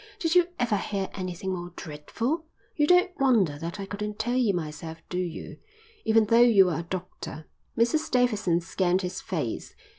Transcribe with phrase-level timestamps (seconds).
[0.17, 2.45] "Did you ever hear anything more dreadful?
[2.75, 5.59] You don't wonder that I couldn't tell you myself, do you?
[6.05, 7.45] Even though you are a doctor."
[7.77, 9.75] Mrs Davidson scanned his face.